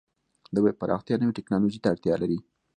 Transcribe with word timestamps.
د 0.53 0.55
ویب 0.63 0.75
پراختیا 0.81 1.15
نوې 1.21 1.33
ټکنالوژۍ 1.37 1.79
ته 1.83 1.87
اړتیا 1.93 2.15
لري. 2.21 2.37